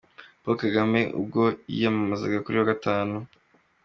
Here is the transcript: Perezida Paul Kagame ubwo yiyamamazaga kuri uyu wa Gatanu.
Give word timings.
Perezida 0.09 0.41
Paul 0.43 0.57
Kagame 0.63 1.01
ubwo 1.19 1.41
yiyamamazaga 1.71 2.41
kuri 2.41 2.53
uyu 2.57 2.61
wa 2.63 2.69
Gatanu. 2.71 3.15